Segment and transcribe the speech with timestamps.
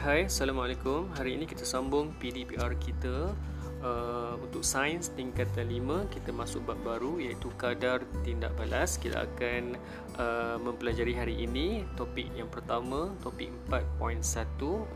[0.00, 1.12] hai, Assalamualaikum.
[1.12, 3.36] Hari ini kita sambung PDPR kita
[3.84, 8.96] uh, untuk sains tingkatan 5 kita masuk bab baru iaitu kadar tindak balas.
[8.96, 9.76] Kita akan
[10.16, 14.20] uh, mempelajari hari ini topik yang pertama topik 4.1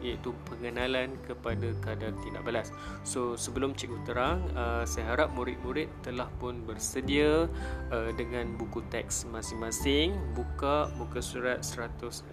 [0.05, 2.69] iaitu pengenalan kepada kadar tindak balas.
[3.03, 7.49] So sebelum cikgu terang uh, saya harap murid-murid telah pun bersedia
[7.93, 10.17] uh, dengan buku teks masing-masing.
[10.37, 12.33] Buka muka surat 116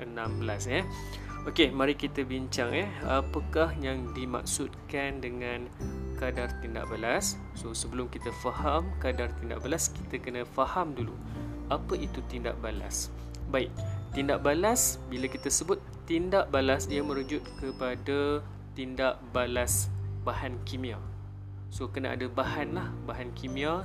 [0.67, 0.83] ya
[1.41, 2.85] Okey, mari kita bincang eh.
[3.01, 5.65] Apakah yang dimaksudkan dengan
[6.21, 7.41] kadar tindak balas.
[7.57, 11.17] So sebelum kita faham kadar tindak balas, kita kena faham dulu
[11.73, 13.09] apa itu tindak balas.
[13.49, 13.73] Baik,
[14.13, 18.45] tindak balas bila kita sebut tindak balas dia merujuk kepada
[18.77, 19.89] tindak balas
[20.21, 21.01] bahan kimia.
[21.73, 23.81] So kena ada bahan lah, bahan kimia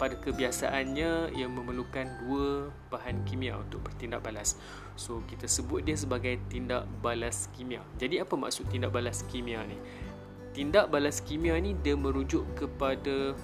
[0.00, 4.56] pada kebiasaannya ia memerlukan dua bahan kimia untuk bertindak balas.
[4.96, 7.84] So kita sebut dia sebagai tindak balas kimia.
[8.00, 9.76] Jadi apa maksud tindak balas kimia ni?
[10.50, 13.38] Tindak balas kimia ni dia merujuk kepada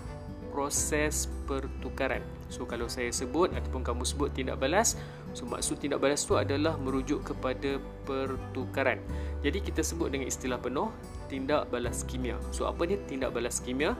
[0.51, 2.25] proses pertukaran.
[2.49, 4.97] So kalau saya sebut ataupun kamu sebut tindak balas,
[5.37, 7.77] so maksud tindak balas tu adalah merujuk kepada
[8.09, 9.03] pertukaran.
[9.45, 10.89] Jadi kita sebut dengan istilah penuh
[11.29, 12.41] tindak balas kimia.
[12.55, 13.93] So apa dia tindak balas kimia?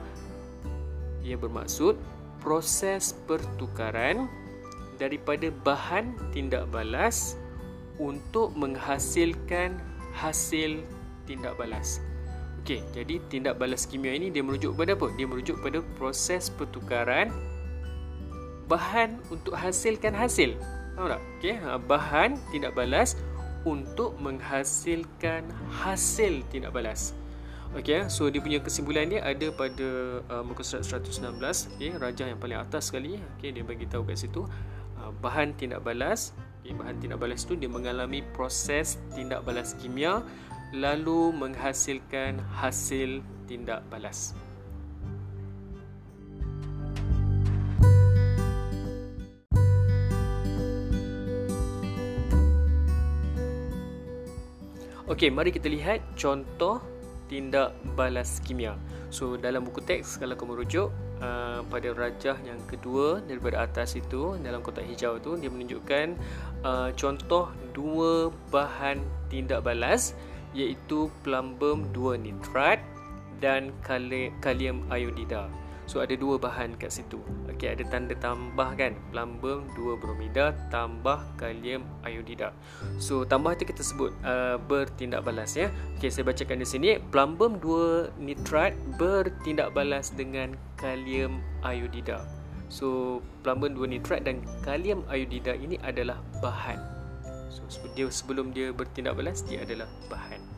[1.21, 1.99] Ia bermaksud
[2.41, 4.25] proses pertukaran
[4.97, 7.37] daripada bahan tindak balas
[8.01, 9.77] untuk menghasilkan
[10.17, 10.81] hasil
[11.29, 12.01] tindak balas.
[12.67, 15.07] Okey, jadi tindak balas kimia ini dia merujuk kepada apa?
[15.15, 17.31] Dia merujuk kepada proses pertukaran
[18.67, 20.51] bahan untuk hasilkan hasil.
[20.99, 21.23] Tahu tak?
[21.39, 23.15] Okey, ha, bahan tindak balas
[23.63, 25.47] untuk menghasilkan
[25.79, 27.15] hasil tindak balas.
[27.71, 32.35] Okey, so dia punya kesimpulan dia ada pada uh, muka surat 116, okey, rajah yang
[32.35, 34.43] paling atas sekali, okey, dia bagi tahu kat situ
[34.99, 36.35] uh, bahan tindak balas,
[36.67, 40.19] okey, bahan tindak balas tu dia mengalami proses tindak balas kimia
[40.75, 44.35] lalu menghasilkan hasil tindak balas.
[55.07, 56.83] Okey, mari kita lihat contoh
[57.31, 58.75] tindak balas kimia.
[59.07, 60.91] So dalam buku teks kalau kamu rujuk
[61.23, 66.19] uh, pada rajah yang kedua daripada atas itu dalam kotak hijau tu dia menunjukkan
[66.67, 68.99] uh, contoh dua bahan
[69.31, 70.11] tindak balas
[70.55, 72.79] iaitu plumbum 2 nitrat
[73.39, 75.49] dan kalium iodida.
[75.87, 77.23] So ada dua bahan kat situ.
[77.47, 78.99] Okey ada tanda tambah kan.
[79.07, 82.51] Plumbum 2 bromida tambah kalium iodida.
[82.99, 85.71] So tambah tu kita sebut uh, bertindak balas ya.
[85.95, 86.99] Okey saya bacakan di sini.
[86.99, 92.27] Plumbum 2 nitrat bertindak balas dengan kalium iodida.
[92.67, 96.96] So plumbum 2 nitrat dan kalium iodida ini adalah bahan.
[97.47, 97.63] So
[97.95, 100.57] dia sebelum dia bertindak balas dia adalah bahan.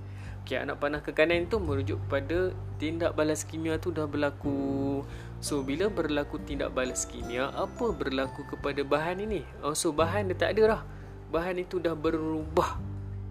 [0.50, 2.50] Okay, anak panah ke kanan itu merujuk pada
[2.82, 5.06] tindak balas kimia tu dah berlaku.
[5.38, 9.46] So, bila berlaku tindak balas kimia, apa berlaku kepada bahan ini?
[9.62, 10.82] Oh, so, bahan dia tak ada dah.
[11.30, 12.82] Bahan itu dah berubah.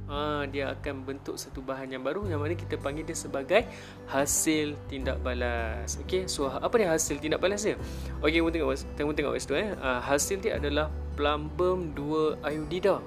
[0.07, 3.67] Ha, dia akan bentuk satu bahan yang baru yang mana kita panggil dia sebagai
[4.07, 5.99] hasil tindak balas.
[6.07, 7.75] Okey, so apa dia hasil tindak balas dia?
[8.23, 9.75] Okey, tengok tengok tengok kat situ eh.
[9.75, 10.87] Ha, hasil dia adalah
[11.19, 13.03] plumbum 2 iodida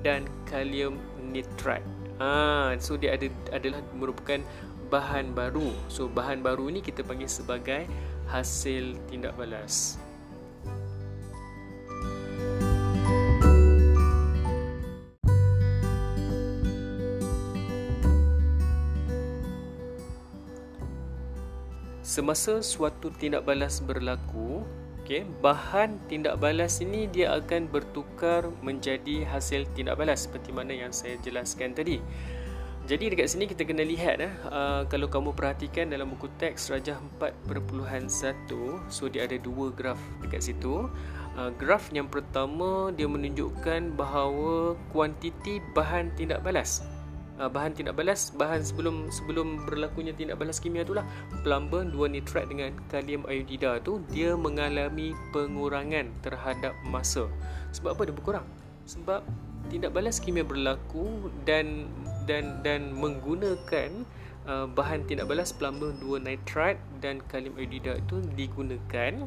[0.00, 1.84] dan kalium nitrate.
[2.20, 4.40] Ah, so dia ada adalah merupakan
[4.92, 5.72] bahan baru.
[5.88, 7.88] So bahan baru ni kita panggil sebagai
[8.28, 9.96] hasil tindak balas.
[22.10, 24.66] Semasa suatu tindak balas berlaku,
[25.10, 30.94] okay, bahan tindak balas ini dia akan bertukar menjadi hasil tindak balas seperti mana yang
[30.94, 31.98] saya jelaskan tadi.
[32.86, 36.94] Jadi dekat sini kita kena lihat eh, uh, kalau kamu perhatikan dalam buku teks rajah
[37.18, 37.90] 4.1
[38.86, 40.86] so dia ada dua graf dekat situ.
[41.34, 46.86] Uh, graf yang pertama dia menunjukkan bahawa kuantiti bahan tindak balas
[47.40, 51.08] uh, bahan tindak balas bahan sebelum sebelum berlakunya tindak balas kimia itulah
[51.40, 57.26] plumbum 2 nitrat dengan kalium iodida tu dia mengalami pengurangan terhadap masa.
[57.72, 58.02] Sebab apa?
[58.04, 58.46] Dia berkurang.
[58.84, 59.24] Sebab
[59.72, 61.88] tindak balas kimia berlaku dan
[62.28, 64.04] dan dan menggunakan
[64.44, 69.24] uh, bahan tindak balas plumbum 2 nitrat dan kalium iodida itu digunakan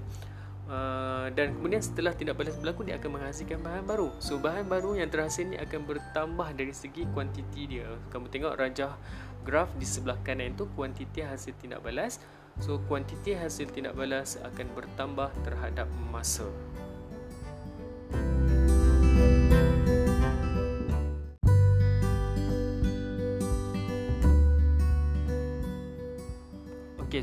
[0.64, 4.16] Uh, dan kemudian setelah tindak balas berlaku dia akan menghasilkan bahan baru.
[4.24, 7.88] So bahan baru yang terhasil ni akan bertambah dari segi kuantiti dia.
[8.16, 8.96] Kamu tengok rajah
[9.44, 12.24] graf di sebelah kanan itu kuantiti hasil tindak balas.
[12.64, 16.48] So kuantiti hasil tindak balas akan bertambah terhadap masa.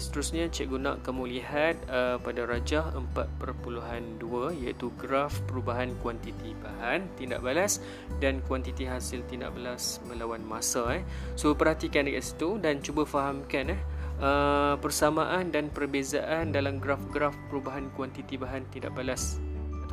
[0.00, 4.18] Seterusnya cikgu nak kamu lihat uh, pada rajah 4.2
[4.64, 7.84] iaitu graf perubahan kuantiti bahan tindak balas
[8.18, 11.02] dan kuantiti hasil tindak balas melawan masa eh.
[11.36, 13.80] So perhatikan dekat situ dan cuba fahamkan eh
[14.24, 19.36] uh, persamaan dan perbezaan dalam graf-graf perubahan kuantiti bahan tindak balas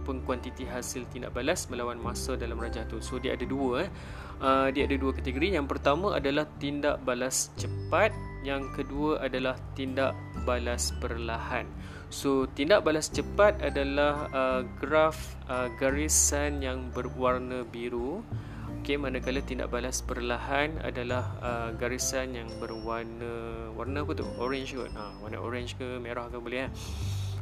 [0.08, 3.04] ataupun kuantiti hasil tindak balas melawan masa dalam rajah tu.
[3.04, 3.90] So dia ada dua eh.
[4.38, 5.60] Uh, dia ada dua kategori.
[5.60, 8.16] Yang pertama adalah tindak balas cepat
[8.48, 10.16] yang kedua adalah tindak
[10.48, 11.68] balas perlahan.
[12.08, 18.24] So, tindak balas cepat adalah uh, graf uh, garisan yang berwarna biru.
[18.80, 24.24] Okey, manakala tindak balas perlahan adalah uh, garisan yang berwarna warna apa tu?
[24.40, 24.88] Orange ke?
[24.96, 26.72] Ha, warna orange ke merah ke boleh eh?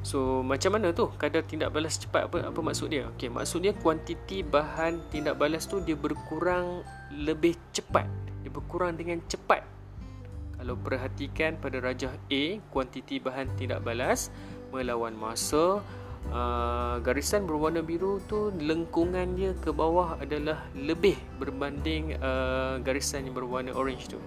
[0.01, 3.05] So, macam mana tu kadar tindak balas cepat apa apa maksud dia?
[3.13, 6.81] Okey, maksud dia kuantiti bahan tindak balas tu dia berkurang
[7.13, 8.09] lebih cepat.
[8.41, 9.74] Dia berkurang dengan cepat
[10.65, 14.33] kalau perhatikan pada rajah A, kuantiti bahan tindak balas
[14.73, 15.77] melawan masa,
[16.33, 23.37] uh, garisan berwarna biru tu lengkungan dia ke bawah adalah lebih berbanding uh, garisan yang
[23.37, 24.17] berwarna orange tu.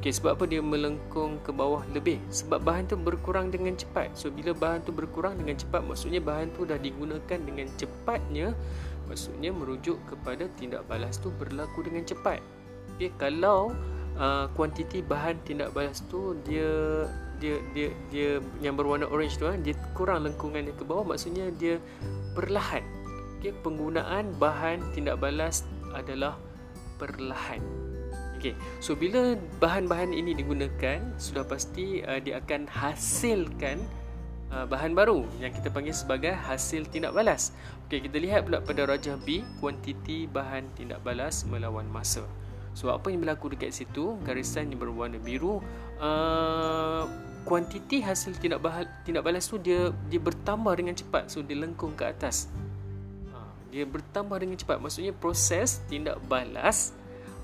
[0.00, 2.16] Okay, sebab apa dia melengkung ke bawah lebih?
[2.32, 4.16] Sebab bahan tu berkurang dengan cepat.
[4.16, 8.56] So bila bahan tu berkurang dengan cepat, maksudnya bahan tu dah digunakan dengan cepatnya,
[9.12, 12.40] maksudnya merujuk kepada tindak balas tu berlaku dengan cepat.
[12.96, 13.76] Okay, kalau
[14.52, 16.68] Kuantiti uh, bahan tindak balas tu dia
[17.40, 18.30] dia dia dia
[18.60, 21.80] yang berwarna orange tu kan dia kurang lengkungan dia ke bawah maksudnya dia
[22.36, 22.84] perlahan.
[23.40, 25.64] Okey penggunaan bahan tindak balas
[25.96, 26.36] adalah
[27.00, 27.58] perlahan.
[28.36, 33.80] Okey so bila bahan-bahan ini digunakan sudah pasti uh, dia akan hasilkan
[34.52, 37.50] uh, bahan baru yang kita panggil sebagai hasil tindak balas.
[37.88, 42.22] Okey kita lihat pula pada rajah B kuantiti bahan tindak balas melawan masa
[42.72, 44.16] So apa yang berlaku dekat situ?
[44.24, 45.60] Garisan yang berwarna biru
[46.00, 47.04] uh,
[47.42, 51.26] Kuantiti hasil tindak, bahal, tindak balas tu dia dia bertambah dengan cepat.
[51.26, 52.46] So dia lengkung ke atas.
[53.34, 54.78] Uh, Dia bertambah dengan cepat.
[54.78, 56.94] Maksudnya proses tindak balas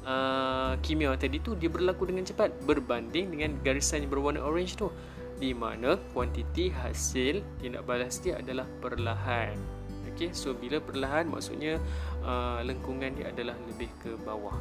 [0.07, 4.87] uh, Kimia tadi tu Dia berlaku dengan cepat Berbanding dengan garisan yang berwarna orange tu.
[5.39, 9.59] Di mana kuantiti hasil tindak balas dia adalah perlahan.
[10.15, 11.79] Okay, so bila perlahan maksudnya
[12.23, 14.55] uh, lengkungan dia adalah lebih ke bawah.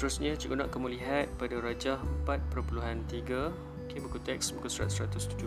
[0.00, 5.44] Seterusnya cikgu nak kamu lihat pada rajah 4.3 okay, buku teks buku surat 117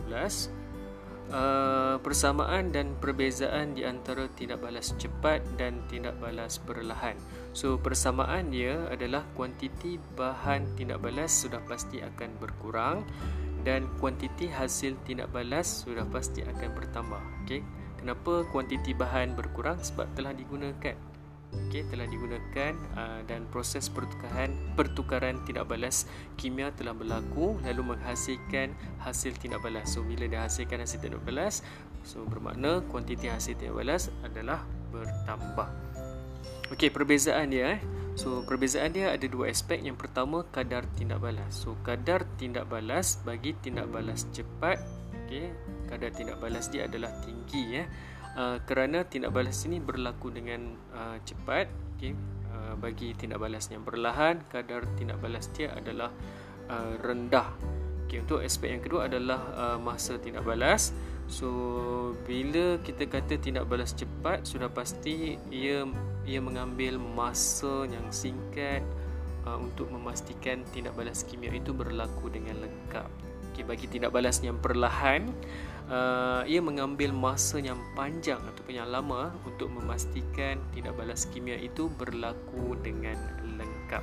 [1.33, 7.17] uh, persamaan dan perbezaan di antara tindak balas cepat dan tindak balas perlahan
[7.57, 13.01] so persamaan dia adalah kuantiti bahan tindak balas sudah pasti akan berkurang
[13.65, 17.23] dan kuantiti hasil tindak balas sudah pasti akan bertambah.
[17.47, 17.63] Okey.
[17.95, 19.79] Kenapa kuantiti bahan berkurang?
[19.79, 21.12] Sebab telah digunakan.
[21.53, 26.05] Okey, telah digunakan uh, dan proses pertukaran pertukaran tindak balas
[26.37, 29.89] kimia telah berlaku lalu menghasilkan hasil tindak balas.
[29.89, 31.65] So bila dia hasilkan hasil tindak balas,
[32.05, 34.61] so bermakna kuantiti hasil tindak balas adalah
[34.93, 35.69] bertambah.
[36.73, 37.81] Okey, perbezaan dia eh.
[38.13, 39.81] So perbezaan dia ada dua aspek.
[39.81, 41.49] Yang pertama kadar tindak balas.
[41.53, 44.77] So kadar tindak balas bagi tindak balas cepat,
[45.25, 45.49] okey,
[45.89, 47.85] kadar tindak balas dia adalah tinggi ya.
[48.33, 52.17] Uh, kerana tindak balas ini berlaku dengan uh, cepat, okey.
[52.49, 56.09] Uh, bagi tindak balas yang perlahan, kadar tindak balas dia adalah
[56.65, 57.53] uh, rendah.
[58.05, 60.93] Okey, untuk aspek yang kedua adalah uh, masa tindak balas.
[61.29, 61.49] So
[62.25, 65.87] bila kita kata tindak balas cepat sudah pasti ia
[66.27, 68.83] ia mengambil masa yang singkat
[69.47, 73.32] uh, untuk memastikan tindak balas kimia itu berlaku dengan lengkap.
[73.53, 75.29] Okay, bagi tindak balas yang perlahan
[75.85, 81.85] uh, ia mengambil masa yang panjang ataupun yang lama untuk memastikan tindak balas kimia itu
[82.01, 83.13] berlaku dengan
[83.45, 84.01] lengkap.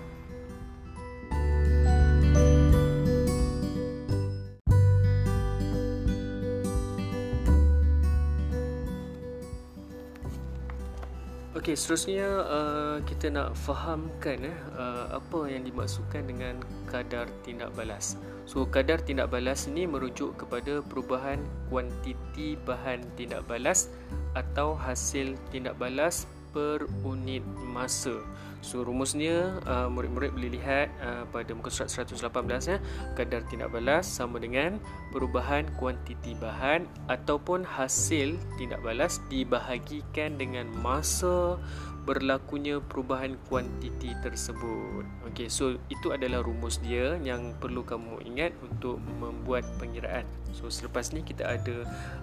[11.59, 18.15] Okey, seterusnya uh, kita nak fahamkan eh, uh, apa yang dimaksudkan dengan kadar tindak balas.
[18.51, 21.39] So, kadar tindak balas ini merujuk kepada perubahan
[21.71, 23.87] kuantiti bahan tindak balas
[24.35, 28.19] atau hasil tindak balas per unit masa.
[28.61, 32.29] So rumusnya uh, murid-murid boleh lihat uh, pada muka surat 118
[32.69, 32.79] ya.
[33.17, 34.77] Kadar tindak balas sama dengan
[35.17, 41.57] perubahan kuantiti bahan ataupun hasil tindak balas dibahagikan dengan masa
[42.05, 45.05] berlakunya perubahan kuantiti tersebut.
[45.31, 50.25] Okey, so itu adalah rumus dia yang perlu kamu ingat untuk membuat pengiraan.
[50.57, 51.77] So selepas ni kita ada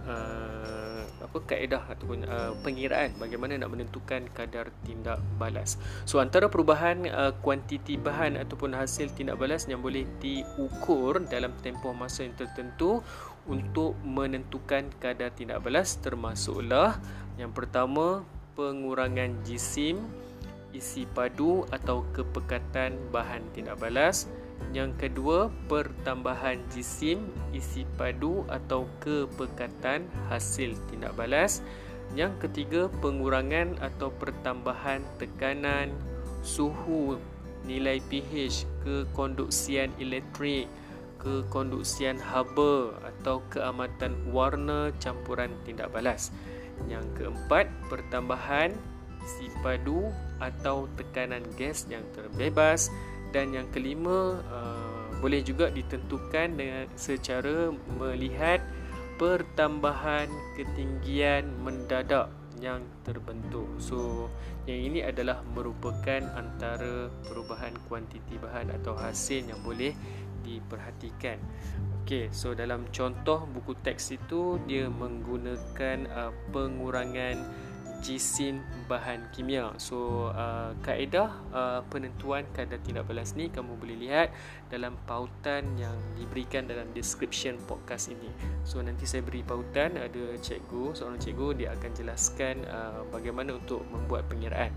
[0.09, 5.79] uh, apa kaedah ataupun uh, pengiraan bagaimana nak menentukan kadar tindak balas.
[6.03, 11.95] So antara perubahan uh, kuantiti bahan ataupun hasil tindak balas yang boleh diukur dalam tempoh
[11.95, 12.99] masa yang tertentu
[13.47, 16.99] untuk menentukan kadar tindak balas termasuklah
[17.39, 20.01] yang pertama pengurangan jisim
[20.73, 24.25] isi padu atau kepekatan bahan tindak balas
[24.75, 31.63] yang kedua, pertambahan jisim, isi padu atau kepekatan hasil tindak balas.
[32.15, 35.91] Yang ketiga, pengurangan atau pertambahan tekanan,
[36.43, 37.19] suhu,
[37.67, 40.67] nilai pH, kekonduksian elektrik,
[41.19, 46.31] kekonduksian haba atau keamatan warna campuran tindak balas.
[46.85, 48.77] Yang keempat, pertambahan
[49.27, 50.07] isi padu
[50.37, 52.87] atau tekanan gas yang terbebas
[53.35, 58.61] dan yang kelima uh, boleh juga ditentukan dengan secara melihat
[59.17, 62.29] pertambahan ketinggian mendadak
[62.61, 63.65] yang terbentuk.
[63.81, 64.29] So,
[64.69, 69.93] yang ini adalah merupakan antara perubahan kuantiti bahan atau hasil yang boleh
[70.45, 71.37] diperhatikan.
[72.07, 77.35] Okey, so dalam contoh buku teks itu dia menggunakan uh, pengurangan
[77.99, 79.75] jisim bahan kimia.
[79.75, 84.31] So uh, kaedah uh, penentuan kadar tindak balas ni kamu boleh lihat
[84.71, 88.31] dalam pautan yang diberikan dalam description podcast ini.
[88.63, 93.83] So nanti saya beri pautan ada cikgu, seorang cikgu dia akan jelaskan uh, bagaimana untuk
[93.91, 94.71] membuat pengiraan.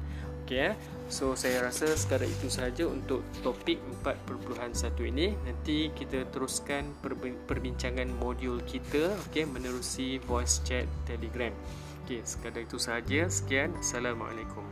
[0.51, 0.75] Okey eh.
[1.07, 4.75] So saya rasa sekadar itu sahaja untuk topik 4.1
[5.07, 5.31] ini.
[5.47, 6.91] Nanti kita teruskan
[7.47, 11.55] perbincangan modul kita okey menerusi voice chat Telegram.
[12.03, 13.31] Okey, sekadar itu sahaja.
[13.31, 13.79] Sekian.
[13.79, 14.67] Assalamualaikum.